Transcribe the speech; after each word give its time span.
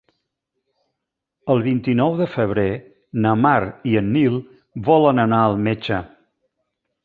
El 1.55 1.61
vint-i-nou 1.67 2.15
de 2.23 2.27
febrer 2.37 2.65
na 3.27 3.35
Mar 3.43 3.61
i 3.93 3.95
en 4.03 4.11
Nil 4.19 4.41
volen 4.91 5.25
anar 5.29 5.47
al 5.51 5.63
metge. 5.71 6.05